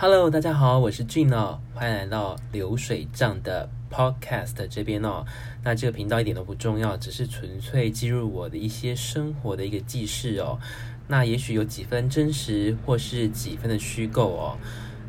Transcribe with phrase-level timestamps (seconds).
[0.00, 5.24] Hello，大家好，我是俊哦，欢迎来到流水账的 Podcast 这边哦。
[5.64, 10.56] 那这个频道一点都不重要，只是纯粹记录我的一些生活的一个记事哦。
[11.08, 14.56] 那也许有几分真实，或是几分的虚构哦。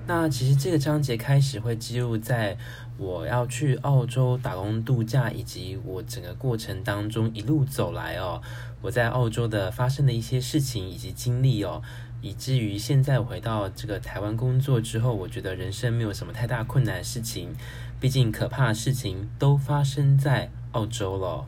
[0.08, 2.58] 那其实这个章节开始会记录在
[2.98, 8.42] 我要去澳洲打工度假，以及我整个过程当中一路走来哦，
[8.82, 11.80] 我在澳洲的发生的一些事情以及经历哦。
[12.22, 17.54] 以至于现在回到这个台湾工作之后，我觉得人生没有什么太大困难的事情，
[18.00, 21.46] 毕竟可怕的事情都发生在澳洲了。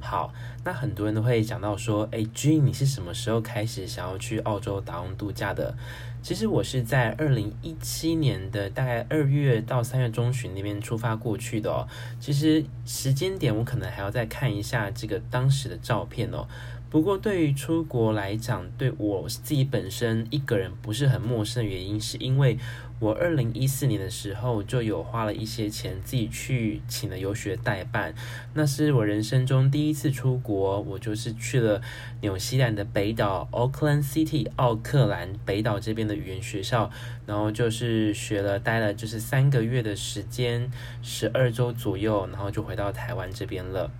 [0.00, 0.32] 好，
[0.64, 5.74] 那很多人都会讲到说，哎君你是什么时候开始想要去澳洲打工度假的？
[6.22, 11.86] 其实我是在二零一七年的大概二月到三月中旬那边出发过去的哦。
[12.20, 16.46] 其实时间点我可能还要再看一下这个当时的照片哦。
[16.90, 22.56] 不过，对于出国来讲，对我自己本身一个人不是很陌生的原因，是因为
[22.98, 28.14] 我二零一四年的时候就有花了一些钱自己去请了游学代办，
[28.54, 31.82] 那是我人生中第一次出国，我就是去了
[32.22, 36.90] 纽西兰的北岛 Auckland City 奥克兰北岛这边的语言学校，
[37.26, 40.70] 然后就是学了待了就是三个月的时间，
[41.02, 43.90] 十二周左右，然后就回到台湾这边了。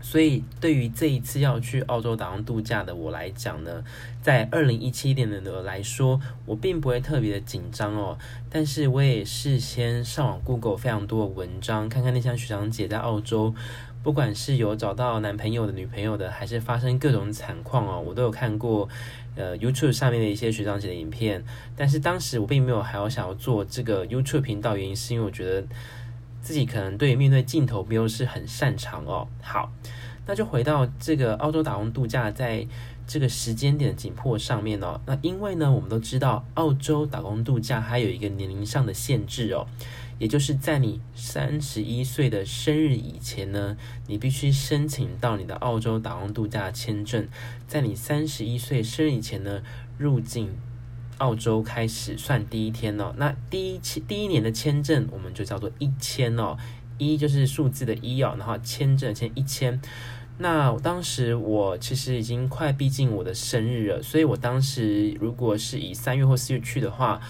[0.00, 3.82] 所以，对于这一次要去澳洲打工度假的我来讲呢，
[4.22, 8.16] 在二零一七年的我来说，我并不会特别的紧张哦。
[8.48, 13.52] 但是，我也事先上网 Google 非常多的文章，看看那些学长姐在澳洲，
[14.02, 18.88] 不管是有找到男朋友的、女朋友的，还是发生各种惨况哦，我都有看过。
[19.34, 21.44] 呃，YouTube 上面的一些学长姐的影片。
[21.76, 25.66] 但是当时我并没有还要想要做这个 YouTube 频道，原因是因为我觉得。
[26.46, 29.26] 自己可能对面对镜头没有是很擅长哦。
[29.42, 29.72] 好，
[30.26, 32.64] 那就回到这个澳洲打工度假，在
[33.04, 35.00] 这个时间点的紧迫上面哦。
[35.06, 39.66] 那因为呢，我们都知道澳洲打工度假还有一个年龄上的限制哦，
[40.20, 47.26] 也就是在你三十一岁的生日以前呢，你必须申请到你的澳洲打工度假签证，
[47.66, 49.62] 在你三十一岁生日以前呢，
[49.98, 50.50] 入境。
[51.18, 56.56] 澳洲开始算第一天哦，那第一期第一年的签证我们就叫做一签哦，
[56.98, 59.80] 一就是数字的一哦，然后签证签一签。
[60.38, 67.20] 那当时我其实已经快逼近我的生日了，所以我当时如果是以三月或四月去的话，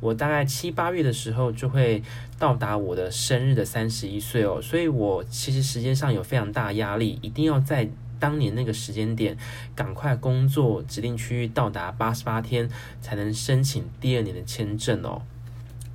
[0.00, 2.02] 我大概七八月的时候就会
[2.38, 7.88] 到达我的生日的三十一岁哦，所以我其实时间上有非常大压力，一定要在。
[8.18, 9.36] 当年那个时间点，
[9.74, 12.68] 赶快工作，指定区域到达八十八天
[13.00, 15.22] 才能申请第二年的签证哦。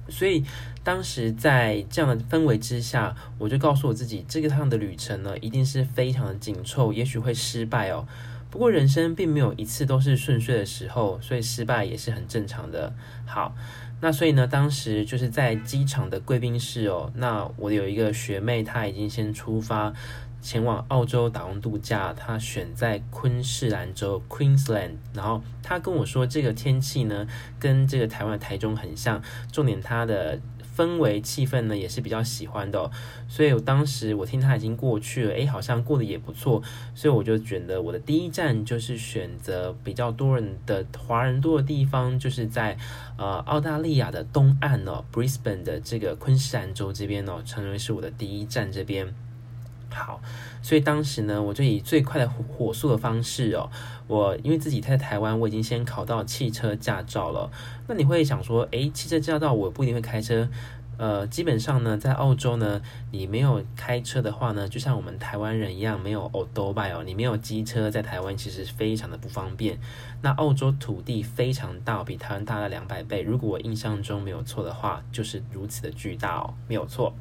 [0.09, 0.43] 所以
[0.83, 8.07] 当时在这样的氛围之下，我就告诉我自己，这个趟的旅程呢，一定是非常的紧凑，也许会失败哦。
[8.49, 12.91] 不过人生并没有一次都是顺遂的时候，所以失败也是很正常的。
[13.27, 13.55] 好，
[14.01, 19.93] 那所以呢，当时就是在机场的贵宾室哦，那我有一个学妹，她已经先出发。
[20.41, 24.91] 前往澳洲打工度假，他选在昆士兰州 （Queensland）。
[25.13, 27.27] 然后他跟我说，这个天气呢，
[27.59, 29.21] 跟这个台湾台中很像。
[29.51, 30.39] 重点，它的
[30.75, 32.89] 氛围气氛呢，也是比较喜欢的哦。
[33.27, 36.61] 所以我当时我听他已经过去了，诶，好像过得也不错。
[36.95, 42.77] 所以我就觉得我的第一站就是选择比较多人的华人多的地方，就是在
[43.17, 49.13] 呃澳大利亚的东岸哦，Brisbane 的这个昆士兰州这边哦，成为是我的第一站这边。
[49.91, 50.21] 好，
[50.61, 53.69] 所以当时呢，我就以最快的火速的方式哦，
[54.07, 57.49] 我因为自己在台湾，我已经先考到汽车驾照了。
[57.87, 60.47] 那你会想说，诶，汽车驾照我不一定会开车，
[60.97, 69.79] 呃，基本上呢，在澳洲呢，你没有开车的话呢，就像我们台湾人一样，没有欧兜拜哦，你没有机车，在台湾其实非常的不方便。
[70.21, 77.13] 那澳洲土地非常大，比台湾大了两百倍，如果我印象中没有错的话，就是如此的巨大哦，没有错。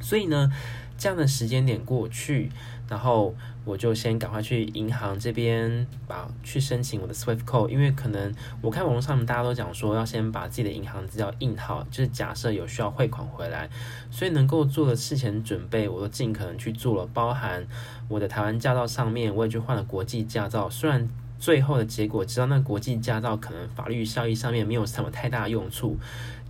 [0.00, 0.52] 所以呢。
[0.98, 2.50] 这样的时间点过去，
[2.88, 3.32] 然后
[3.64, 13.70] 我就先赶快去银行这边把去申请我的 Swift Code，因为可能我看网络上面大家都讲说要先把自己的银行资料印好，就是假设有需要汇款回来，
[14.10, 17.64] 所以能够做的事前准备我都尽可能去做了，包含
[18.08, 21.08] 我的台湾驾照上面我也去换了国际驾照，虽然
[21.38, 25.96] 最后的结果知道那国际驾照可能法律效益上面没有什么太大用处。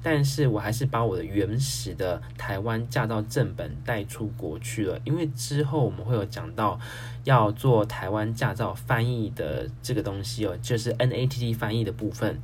[0.02, 6.78] 但是我还是把我的原始的台湾驾照正本带出国去了，因为之后我们会有讲到
[7.24, 12.40] 要做台湾驾照翻译的这个东西哦，就是 NATT 翻译的部分。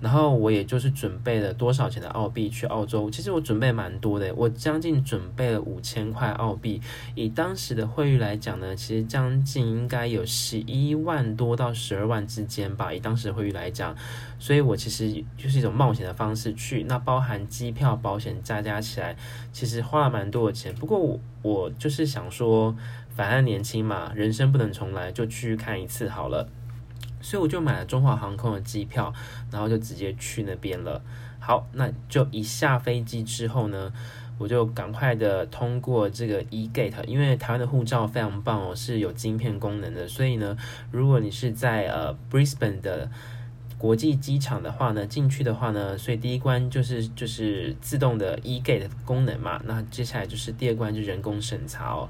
[0.00, 6.80] 然后我也就是准备了多少钱的澳币去澳洲，其实我准备蛮多的，我将近准备了五千块澳币，
[7.14, 13.96] 以当时的汇率来讲呢，其实将近应该有十一万多到十二万之间吧，以当时的汇率来讲，
[14.38, 19.16] 所以我其实就是一种冒险的方式去，那包含机票、保险加加起来，
[19.52, 20.74] 其实花了蛮多的钱。
[20.74, 22.76] 不过我我就是想说，
[23.14, 26.46] 反正年轻嘛，人生不能重来，就去看一次好了。
[27.26, 29.12] 所以我就买了中华航空的机票，
[29.50, 31.02] 然后就直接去那边了。
[31.40, 33.92] 好，那就一下飞机之后呢，
[34.38, 40.06] 我就赶快的通过这个 eGate，因为台湾的护照非常棒哦，是有晶片功能的。
[40.06, 40.56] 所以呢，
[40.92, 43.10] 如果你是在呃 Brisbane 的
[43.76, 49.60] 国际机场的话呢，进去的话呢，所以第一关就是就是自动的 eGate 功能嘛。
[49.64, 52.08] 那接下来就是第二关就人工审查哦，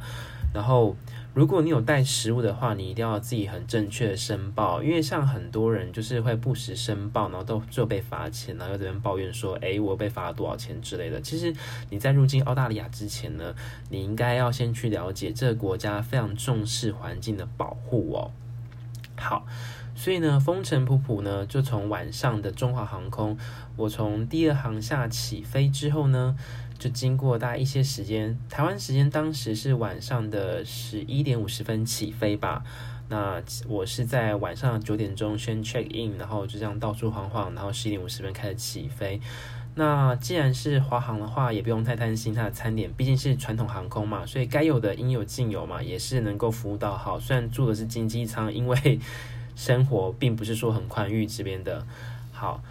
[0.57, 0.97] 然后。
[1.37, 11.21] 如果你有带食物的话，你一定要自己很正确的申报，因为像很多人就是会不实申报，然后都就被罚钱，然后又在这边抱怨说，诶，我被罚了多少钱之类的。
[11.21, 11.55] 其实
[11.91, 13.55] 你在入境澳大利亚之前呢，
[13.91, 18.31] 你应该要先去了解这个国家非常重视环境的保护哦。
[19.19, 19.45] 好，
[19.95, 23.37] 所以呢，风尘仆仆呢，就从晚上的中华航空，
[23.77, 26.35] 我从第二航厦起飞之后呢。
[26.79, 32.63] 就经过大概一些时间，台湾时间当时是晚上的十一点五十分起飞吧。
[33.09, 39.21] 那我是在晚上九点钟先 check in，然后就这样到处晃晃，然后十一点五十分开始起飞。
[39.75, 47.21] 那既然是华航的话，也不用太担心它的餐点，毕竟是传统航空嘛，所以该有的应有尽有嘛，也是能够服务到好。
[47.21, 48.99] 虽然住的是经济舱，因为
[49.55, 51.87] 生活并不是说很宽裕这边的。
[52.33, 52.63] 好，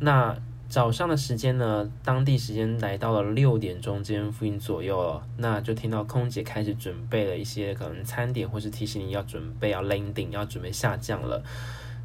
[0.00, 0.36] 那。
[0.68, 11.40] 早上的时间呢，当地时间来到了六点钟这边附近左右了，那就听到空姐开始准备了一些可能餐点，或是提醒你要准备要 landing，要准备下降了。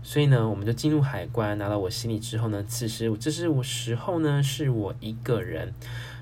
[0.04, 5.74] 所以呢，我们就进入海关，拿到我行李之后呢，此时这是我时候呢，是我一个人，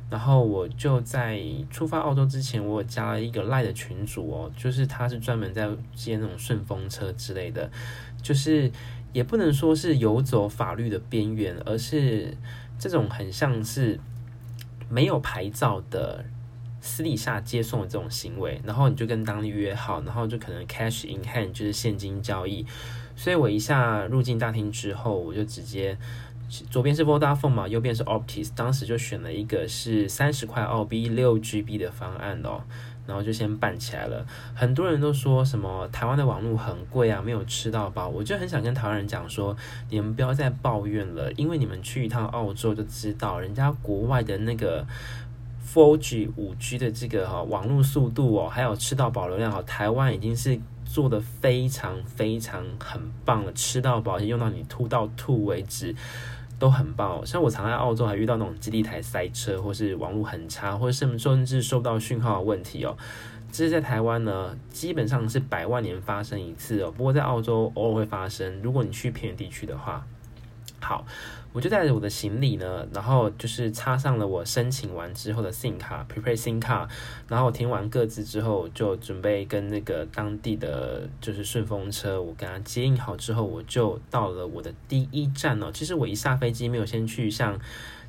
[0.10, 7.70] 然后我就在出发澳洲之前，我加了一个 LINE 的群主哦，就是他是专门在接那种顺风车之类的，
[8.22, 8.72] 就是。
[9.18, 12.38] 也不能说是游走法律的边缘，而是
[12.78, 14.00] 这种很像是
[14.88, 16.24] 没有牌照的
[16.80, 22.64] 私底下接送的这种行为，然后你就跟当地约好，然后就可能 cash in hand 就是现金交易。
[23.16, 25.98] 所以我一下入境大厅之后，我就直接
[26.70, 32.62] 左边是 Vodafone 嘛，右边是 Optus，当时就选了一个是三十块澳币六 GB 的方案哦。
[33.08, 34.24] 然后就先办起来了。
[34.54, 38.10] 很多人都说什么台湾的网络很贵啊，没有吃到饱。
[38.10, 39.56] 我就很想跟台湾人讲说，
[39.90, 44.86] 你们不要再抱怨了，因为你们去一趟澳洲就知道，人家国外的那个
[45.74, 55.96] 4G、5G 的这个哈网络速度哦，还有吃到饱流量哦，台湾已经是做得非常非常很棒了，吃到饱，用到你吐到吐为止。
[56.60, 62.98] 都很爆，像我常在澳洲还遇到那种基地台塞车，或是网络很差，或者甚至收不到讯号的问题哦。
[63.52, 66.92] 这是在台湾呢，基本上是百万年发生一次哦。
[66.92, 70.06] 不过在澳洲偶尔会发生，如果你去偏远地区的话。
[70.80, 71.04] 好，
[71.58, 76.88] 我就带着我的行李呢，然后就是插上了我申请完之后的 SIM 卡，prepare SIM 卡，
[77.28, 85.72] 然后我填完各自之后，就准备跟那个当地的就是顺风车，我跟他接应好之后，我就到了我的第一站哦。
[85.74, 87.60] 其实我一下飞机没有先去像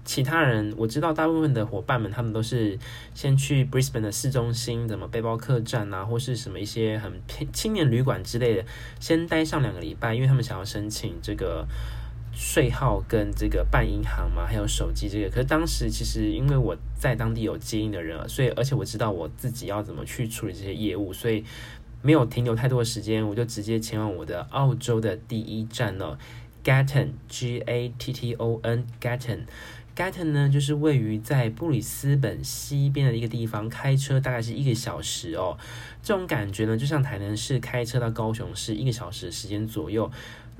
[0.05, 2.79] 其他人，我知道大部分的伙伴们他们都是
[3.15, 8.65] 先去 Brisbane 的市中心，什么背包客栈啊，或是什么一些很偏青年旅馆之类的，
[9.01, 11.67] 先待上两个礼拜，因为他们想要申请这个。
[12.41, 21.45] 税号跟这个办银行嘛，还有手机这个，可是当时其实因为我在当地有接应的人，所以而且我知道我自己要怎么去处理这些业务，所以
[22.01, 26.17] 没有停留太多的时间，我就直接前往我的澳洲的第一站了
[26.63, 29.41] ，Gatton G A T T O N Gatton
[29.97, 35.59] Gatton 呢，就是位于在布里斯本西边的一个地方，开车大概是一个小时哦，
[36.05, 40.09] 这种感觉呢，就像台南市开车到高雄市一个小时的时间左右。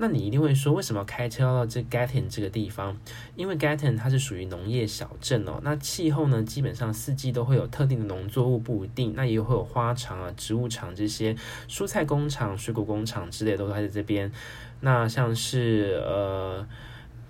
[0.01, 2.97] 那你一定会说，为什么开车要到这 Gatton 这个地方？
[3.35, 5.59] 因为 Gatton 它是属于农业小镇哦。
[5.61, 9.13] 那气候呢，基本上四季都会有特定的农作物，不一定。
[9.13, 11.35] 那也会有花场啊、植物场这些
[11.67, 14.31] 蔬菜工厂、水果工厂之类的都在这边。
[14.79, 16.65] 那像是呃，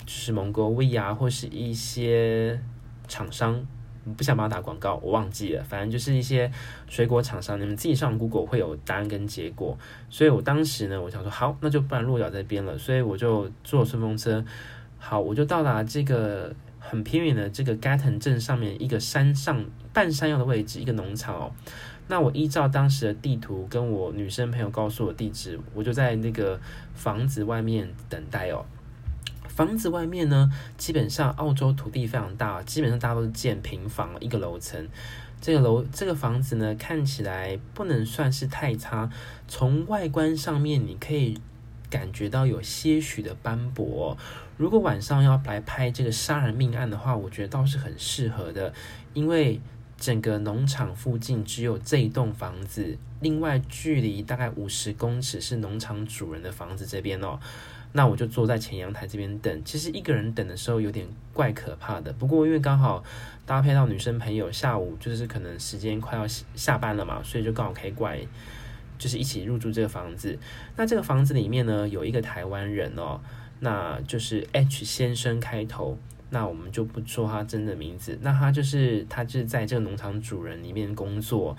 [0.05, 2.61] 就是蒙哥威亚或是一些
[3.07, 3.65] 厂商。
[4.15, 5.63] 不想帮他打广告，我忘记了。
[5.63, 6.51] 反正就是一些
[6.87, 9.77] 水果厂商，你们自己上 Google 会有答案跟结果。
[10.09, 12.77] 所以我当时呢，我想说好，那就不然落脚在边了。
[12.77, 14.43] 所以我就坐顺风车，
[14.97, 21.51] 好，我就到达这个很偏远的这个 Gatton 镇上面一个山上半山腰的位置，一个农场哦。
[22.07, 26.59] 那我依照当时的地图跟我女生朋友告诉我地址，我就在那个
[26.95, 28.65] 房子外面等待哦。
[29.59, 34.87] 房子外面呢，基本上澳洲土地非常大，基本上大家都是建平房，一个楼层。
[35.41, 39.09] 这个楼这个房子呢，看起来不能算是太差，
[39.49, 41.37] 从外观上面你可以
[41.89, 44.17] 感觉到有些许的斑驳。
[44.55, 48.73] 如果晚上要来拍这个杀人命案的话，我觉得倒是很适合的，
[49.13, 49.59] 因为
[49.97, 57.37] 整个农场附近只有这一栋房子，另外距离大概五十公尺是农场主人的房子这边哦。
[57.91, 62.13] 那我就坐在前阳台这边等，其实一个人等的时候有点怪可怕的。
[62.13, 63.03] 不过因为刚好
[63.45, 68.19] 搭配到女生朋友下午就是可能时间快要下班了嘛，所以就刚好可以过来，
[68.97, 70.37] 就是一起入住这个房子。
[70.75, 73.19] 那这个房子里面呢，有一个台湾人哦，
[73.59, 75.97] 那就是 H 先生开头，
[76.29, 78.19] 那我们就不说他真的名字。
[78.21, 81.57] 那他就是他就是在这个农场主人里面工作。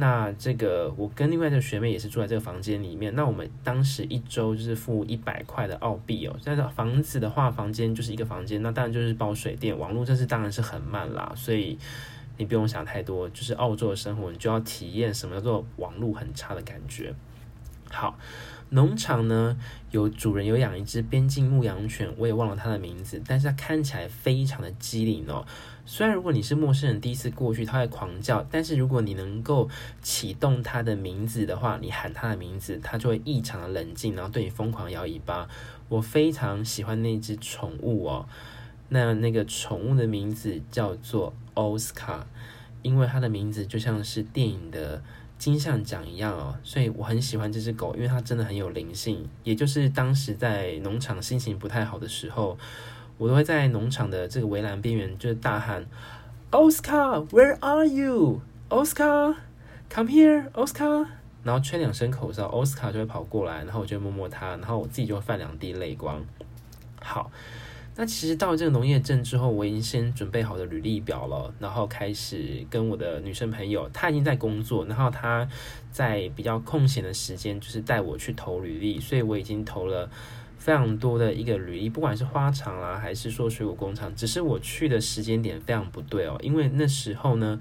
[0.00, 3.12] 那这个我跟另外一个学妹也是住在这个房间里面。
[3.16, 6.36] 那我们当时一周就是付一百块的澳币哦。
[6.44, 11.32] 但是房子的话，房间就是一个房间，那当然就是包水电、网络，这是当然是很慢啦。
[11.34, 11.76] 所以
[12.36, 17.12] 你不用想太多，就是澳洲的生活，你就要体验什么叫做网络很差的感觉。
[17.90, 18.18] 好。
[18.70, 19.56] 农场呢，
[19.92, 25.46] 有主人有养一只边境牧羊犬，我也忘了它的名字，但是它看起来非常的机灵哦。
[25.86, 29.70] 虽然如果你是陌生人第一次过去，它会狂叫，但是如果你能够
[30.02, 35.48] 启动它的名字的话，你喊它的名字，它就会异常的冷静，然后对你疯狂摇尾巴。
[35.88, 38.26] 我非常喜欢那只宠物哦。
[38.90, 42.26] 那那个宠物的名字叫做奥斯卡，
[42.82, 45.02] 因为它的名字就像是电影的。
[45.38, 49.28] 金像奖一样哦，所以我很喜欢这只狗，因为它真的很有灵性。
[49.44, 52.58] 也就是当时在农场心情不太好的时候，
[53.16, 55.86] 我都会在农场的这个围栏边缘，就是大喊
[56.50, 58.40] ：“Oscar，Where are you?
[58.68, 59.36] Oscar,
[59.88, 61.06] come here, Oscar。”
[61.44, 66.20] 然后吹两声口哨，Oscar 就会跑过来，然后我就摸摸它，然后我自己就会泛两滴泪光。
[67.00, 67.30] 好。
[68.00, 75.48] 那其实到这个农业镇之后，我已经先准备好的履历表了，然后开始跟我的女生朋友，她已经在工作，然后她
[75.90, 80.08] 在比较空闲的时间，就是带我去投履历，所以我已经投了
[80.58, 87.60] 非常多的一个履历，不管是花场啦，还是说水果工厂，只是我去的时间点非常不对哦，因为那时候呢，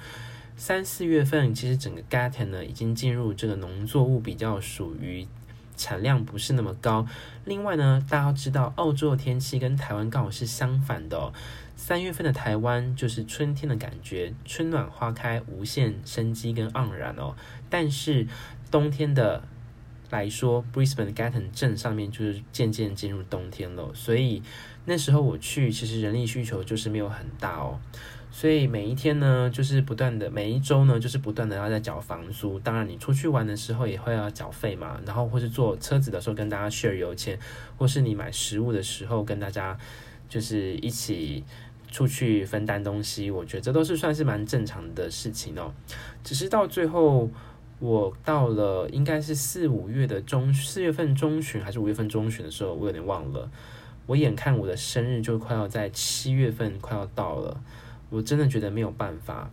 [0.56, 5.25] 三四月份，其实整个 Gatton 呢已经进入这个农作物比较属于。
[5.77, 7.07] 产量不是那么高。
[7.46, 11.31] 另外呢，大家要知道，澳洲的天气跟台湾刚好是相反的。
[11.75, 17.36] 三月份的台湾就是春天的感觉，春暖花开，无限生机跟盎然哦。
[17.69, 18.27] 但是
[18.72, 19.43] 冬天的
[20.10, 23.91] 来说，Brisbane Gatton 镇上面就是渐渐进入冬天了。
[23.93, 24.41] 所以
[24.86, 27.79] 那时候我去，其实人力需求就是没有很大哦。
[28.38, 32.60] 所以每一天呢，就是不断的，每一周呢，就是不断的要在缴房租。
[32.60, 35.01] 当然，你出去玩的时候也会要缴费嘛。
[35.08, 37.39] 然后或是坐车子的时候跟大家 share 油钱，
[37.79, 39.75] 或是你买食物的时候跟大家
[40.29, 41.44] 就是一起
[41.89, 43.32] 出去分担东西。
[43.32, 45.74] 我觉得这都是算是蛮正常的事情哦。
[46.24, 47.27] 只是到最后，
[47.79, 53.50] 我到了应该是四五月的中，四月份中旬还是五月份中旬的时候，我有点忘了。
[54.06, 57.60] 我眼看我的生日就快要在七月份快要到了。
[58.09, 59.51] 我真的觉得没有办法，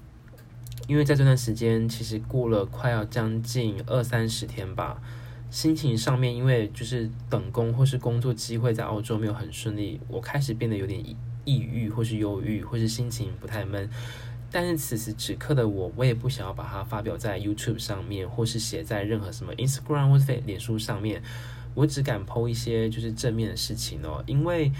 [0.86, 5.02] 因为在这段时间，其实过了快要将近二三十天吧，
[5.50, 11.04] 心情上面因为就是等工或是工作机会在澳洲没有很顺利，我开始变得有点
[11.44, 13.90] 抑郁或是忧郁，或是心情不太闷。
[14.52, 21.20] 但是此时此刻的我，我也不想要把它发表在 YouTube 上面，或是写在任何什么 Instagram 或是脸书上面，
[21.74, 24.70] 我只敢 po 一些就是正面的事情哦，因为。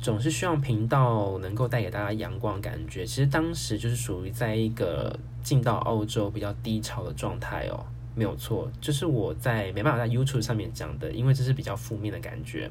[0.00, 3.04] 总是希望频道能够带给大家阳光感觉。
[3.04, 12.70] 其实当时就是属于在一个进到澳洲比较低潮的状态哦，没有错，就是我在没办法在 YouTube 上面讲的，因为这是比较负面的感觉。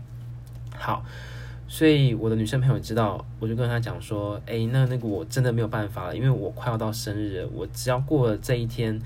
[0.75, 1.03] 好，
[1.67, 8.99] 所以我的女生朋友知道，我就跟她讲说：“诶，那那个我真的没有办法了，因为我快要到生日，我只要过了这一天。”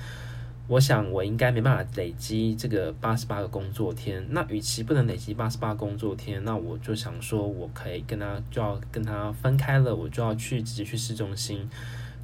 [0.72, 4.26] 我想我应该没办法累积这个八十八个工作天。
[4.30, 11.70] 那与其不能累积八十八工作天，那我就想说，我可以跟他就要跟他分开了，我就要去直接去市中心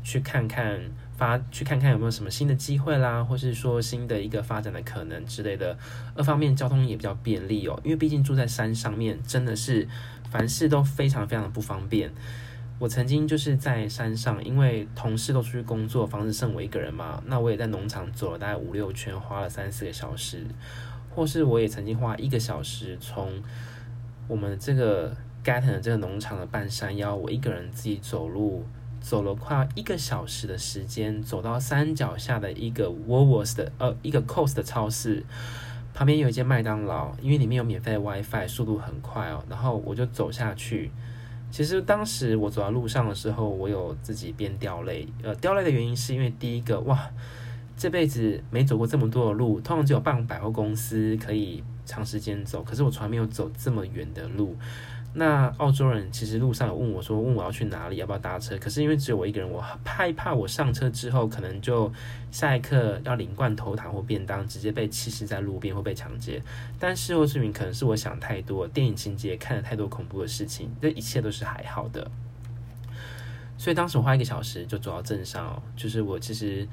[0.02, 0.80] 去看看
[1.18, 5.78] 发，去看看有没有什么新的机会啦，或是说新的一个发展的可能之类的。
[6.16, 9.86] 二方面交通也比较便利哦，因为毕竟住在山上面，真的是
[10.32, 12.10] 凡事都非常非常的不方便。
[12.80, 17.22] 我曾经就是在山上，因为同事都出去工作，房子剩我一个人嘛。
[17.26, 20.46] 那我也在农场走了大概五六圈，花了三四个小时。
[21.10, 23.32] 或是我也曾经花一个小时从
[24.28, 25.12] 我们这个
[25.44, 28.64] Gatton 的这个农场的半山腰，我一个人自己走路，
[29.02, 35.24] 走了快要一个小时的时间，走到山脚下的一个 Woolworths 的呃一个 Coles 的超市。
[35.96, 39.44] 旁边有一间麦当劳，因为里面有免费的 WiFi，速度很快哦。
[39.50, 40.92] 然后我就走下去。
[41.50, 45.08] 其实当时我走在路上的时候，我有自己边掉泪。
[45.24, 47.10] 呃，掉泪的原因是因为第一个，哇，
[47.76, 54.56] 这辈子没走过这么多的路，通常只有办百货公司可以长时间走，可是我从来没有走这么远的路。
[55.20, 58.56] 那澳洲人其实路上有问我说，问我要去哪里，要不要搭车？
[58.60, 61.92] 可是因为只有我一个人，我害怕我上车之后，可能就
[62.30, 66.40] 下一刻要领罐头糖或便当，直接被弃尸在路边或被抢劫。
[66.78, 72.12] 但事后证明，可能是我想太多，电影情节看了太多恐怖的事情，这一切都是还好的。
[73.58, 76.68] 所以当时我花一个小时就走到镇上哦，就是我其实。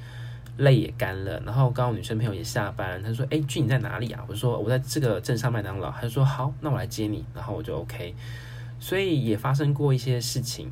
[0.57, 8.15] 泪也干了，然后刚好女生朋友也下班，她说：“哎，俊你在哪里啊？”我说：“我在这个镇上麦当劳。”她说：“好，那我来接你。”然后我就 OK。
[8.79, 10.71] 所以也发生过一些事情，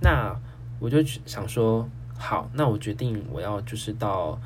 [0.00, 0.34] 那
[0.80, 1.86] 我就想说
[2.16, 4.40] ：“好，那我决定我要就是到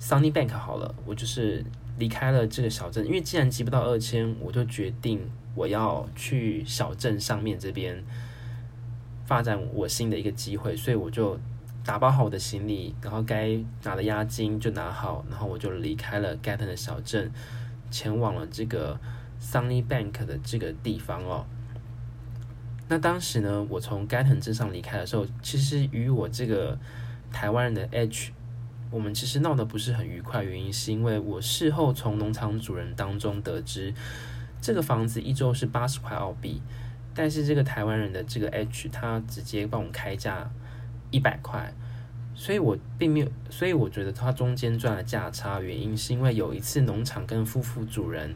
[0.00, 1.64] Sunny Bank 好了。”我就是
[1.98, 5.20] 离开了这个小镇，因为既然集不到二千，我就决定
[5.54, 8.02] 我要去小镇上面这边
[9.26, 11.38] 发展我新的一个机会，所以我就。
[11.84, 17.30] 打包好我的行李，然后该拿的押金就拿好，然后我就离开了 Gatton 的小镇，
[17.90, 18.98] 前往了这个
[19.40, 21.44] Sunny Bank 的这个地方哦。
[22.88, 26.78] 那当时呢，我从 Gatton 镇上离开的时候，其实与我这个
[27.32, 28.32] 台湾人的 H，
[28.90, 33.92] 我们其实闹得不是很愉快，原因是因为我事后从农场主人当中得知，
[34.60, 36.62] 这个房子一周是八十块澳币，
[37.12, 40.48] 但是这个台湾人的这个 H，他直接帮我开价。
[41.12, 41.72] 一百块，
[42.34, 48.34] 所以我并没有，所以我觉得他中间赚了价差，原因是因为有一次农场跟夫妇主人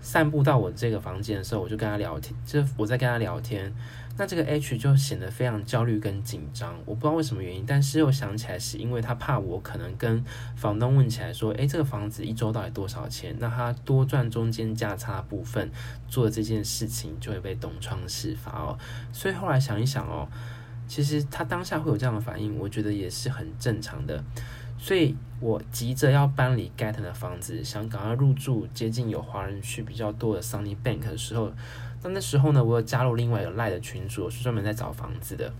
[0.00, 3.72] 散步到我这个房间的时候，我就跟他聊天，就我在跟他聊天，
[4.16, 10.24] 那这个 H 就显得非常焦虑跟紧张，我不知道为什么原因，但是又想起来是因为他怕我可能跟
[10.56, 13.36] 房东问起来说，诶，这个房子一周到底多少钱？
[13.38, 15.70] 那他多赚中间价差部分
[16.08, 18.78] 做的这件事情就会被东窗事发哦，
[19.12, 20.28] 所以后来想一想哦。
[20.94, 24.22] 其实他当下会有这样的反应，我觉得也是很正常的。
[24.78, 31.50] 所以我急着要搬离 Gatton 的房子，想赶快入住接近有华人区比较多的 Sunny Bank 的时候，
[32.02, 35.50] 那那时候呢，我有加入另外一个赖的群组，是专门在找房子的。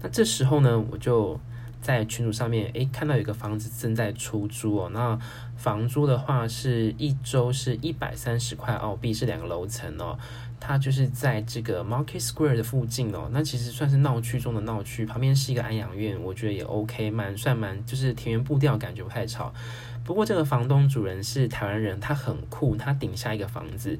[0.00, 1.38] 那这时候呢，我就
[1.82, 4.90] 在群组上面，诶，看到有个房子正在出租哦。
[4.94, 5.18] 那
[5.58, 10.18] 房租的话是一周是一百三十块澳币，是两个楼层哦。
[10.66, 19.54] 它就是在这个 Market Square 的附近哦，那其实算是闹区中的闹区，旁边是一个安养院，我觉得也 OK，蛮算蛮就是田园步调，感觉不太吵。
[20.02, 23.96] 不过这个房东主人是台湾人，他很酷，他顶下一个房子，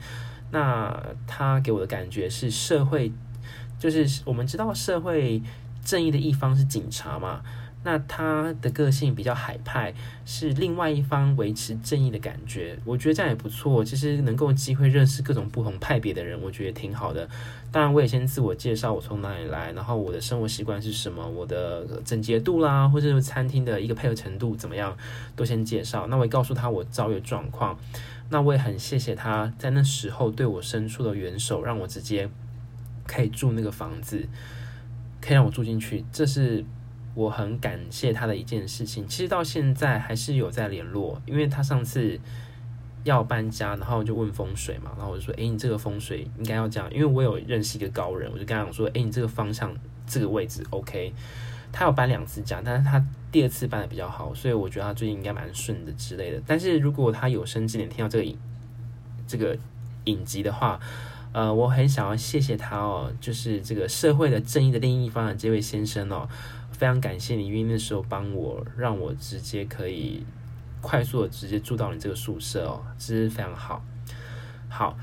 [0.50, 3.12] 那他给我的感觉是社会，
[3.78, 5.40] 就是我们知道社会
[5.84, 7.42] 正义的一方是警察嘛。
[7.86, 9.94] 那他的个性比较海派，
[10.24, 13.84] 是另外一方维持正义的感觉，我觉得这样也不错。
[13.84, 17.28] 其实能够机会认识各种不同派别的人，我觉得挺好的。
[17.70, 24.96] 当然，我也先自我介绍，我从哪里来，然后我的生活习惯是什么，我的整洁度啦，或者是餐厅的一个配合程度怎么样，
[25.36, 26.08] 都先介绍。
[26.08, 27.78] 那我也告诉他我遭遇状况。
[28.30, 32.28] 那我也很谢谢他在那时候对我伸出的援手，让我直接
[33.06, 34.26] 可以住那个房子，
[35.20, 36.04] 可以让我住进去。
[36.10, 36.64] 这是。
[37.16, 42.20] 我很感谢他的一件事情，其实到现在还是有在联络，因为他上次
[43.04, 49.74] 要搬家，然后就问风水嘛，然后我就说，诶，你这个风水应该要这样，因为我有认识一个高人，我就跟他讲说，诶，你这个方向
[50.06, 51.12] 这个位置 OK。
[51.72, 56.40] 他有搬两次家，但是他第二次搬的比较好，所以我觉得他最近应该蛮顺的之类的。
[56.46, 58.38] 但是如果他有生之年听到这个影
[59.26, 59.56] 这个
[60.04, 60.80] 影集的话，
[61.32, 66.26] 呃，我很想要谢谢他哦，就是这个社会的正义的另一方的这位先生哦。
[66.76, 70.24] 非常感谢你，因为那时候帮我，让我直接可以
[70.82, 73.82] 快速的直接住到你这个宿舍哦，这是非常好。
[74.68, 74.94] 好，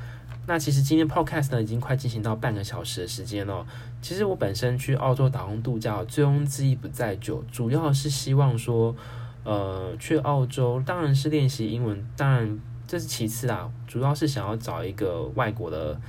[0.46, 3.66] 那其实今天 podcast 呢已经快进行到半个小时的时间了。
[4.02, 8.96] 其实我本身去澳洲打工度假，醉翁之意不在酒，主要是希望说，
[9.44, 16.00] 呃，去澳洲当然是练习英文，当然这是其次啦，主要是想要找一个外国的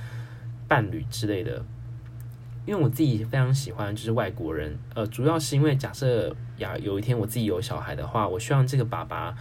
[0.67, 1.65] 伴侣之类的。
[2.65, 9.35] 因为我自己非常喜欢就是外国人，呃，主要是因为假设呀，有一天我自己有小孩的话，我希望这个爸爸，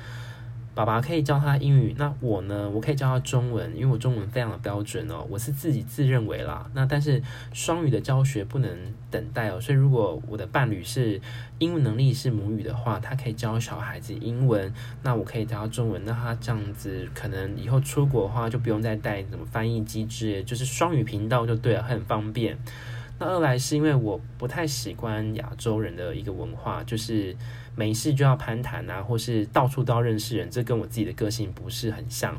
[0.75, 6.69] 爸爸可以教他英语，那我呢，我可以教他中文，因为我中文非常的标准哦，我是自己自认为啦。
[6.75, 8.77] 那但是双语的教学不能
[9.11, 11.21] 等待哦，所以如果我的伴侣是
[11.61, 14.71] 英文能力是母语的话，他可以教小孩子英文，
[15.03, 22.59] 那我可以教他中文，那他这样子可能以后出国的话就不用再带什么翻译机制，就是双语频道就对了，很方便。
[23.19, 27.37] 那二来是因为我不太习惯亚洲人的一个文化，就是
[27.77, 32.37] 没事就要攀谈啊，或是到处都要认识人，这跟我自己的个性不是很像。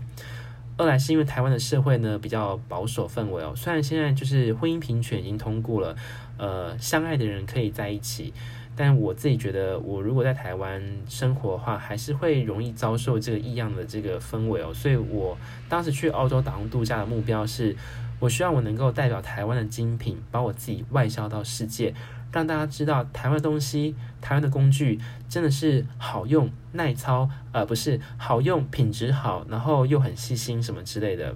[0.78, 5.96] 二来是因为台湾的社会呢比较保守氛围哦，虽然现在就是婚姻平权已经通过了，
[6.38, 8.34] 呃，相爱的人可以在一起。
[8.78, 14.74] 但我自己觉得，我如果在台湾生活的话，还是会容易遭受这个异样的这个氛围哦。
[14.74, 15.38] 所以我
[15.70, 17.74] 当时去澳洲打工度假的目标是，
[18.20, 21.94] 我希望我能够代表台湾的精品，把我自己外销到世界，
[22.32, 31.36] 让大家知道台湾的东西、台湾的工具真的是好用、耐操，呃，不是好用、品质好，然后又很细心什么之类的。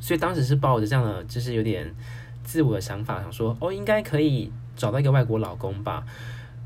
[0.00, 1.94] 所以当时是抱着这样的，就是有点
[2.42, 6.04] 自我的想法，想说哦，应该可以找到一个外国老公吧。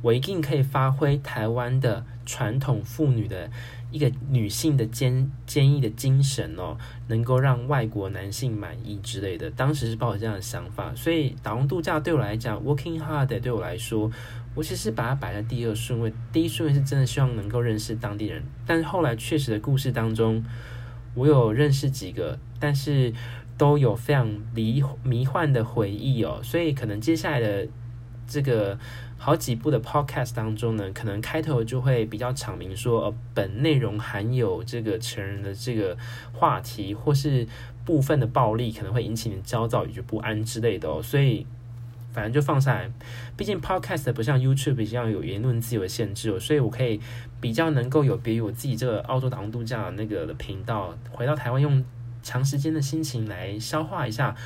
[0.03, 3.51] 我一定可以发挥台湾的传统妇女的
[3.91, 6.77] 一个女性的坚坚毅的精神哦，
[7.09, 9.51] 能够让外国男性满意之类的。
[9.51, 14.11] 当时是抱着这样的想法，所以打工度假对我来讲，working hard 对我来说，
[14.55, 16.13] 我其实把它摆在第二顺位。
[16.33, 20.45] 第一顺位是真的希望能够认识当地人，但是后来确实的故事当中，
[21.15, 23.13] 我有认识几个，但是
[23.57, 27.67] 都有非常迷迷幻的回忆哦，所以可能接下来的
[28.27, 28.79] 这个。
[29.19, 35.97] 好几部的 podcast 当中呢，可能开头就会比较阐明说，本内容含有这个成人的这个
[36.33, 37.47] 话题，或是
[37.85, 41.03] 部分的暴力，可能会引起你焦躁与不安之类的哦。
[41.03, 41.47] 所以，
[42.13, 42.91] 反正就放下来。
[43.37, 47.01] 毕竟 podcast 不像 YouTube 一样有言论自由的限制哦，所以我可以
[47.41, 51.83] 比较能够有别于我自己这个澳洲打工度假那个的频道，回到台湾用
[52.23, 54.37] 长时间的心情来消化一下。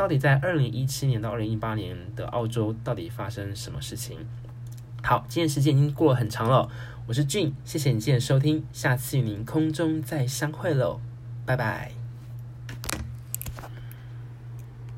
[0.00, 4.16] 到底在二零一七年到二零一八年的澳洲，到底发生什么事情？
[5.02, 6.70] 好，今天时间已经过了很长了，
[7.06, 11.02] 我是俊谢谢你今天的收听，下次与您空中再相会喽，
[11.44, 11.99] 拜拜。